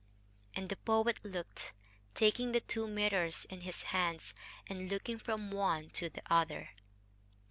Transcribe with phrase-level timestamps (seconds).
[0.55, 1.73] And the poet looked
[2.15, 4.33] taking the two mirrors in his hands,
[4.65, 6.71] and looking from one to the other.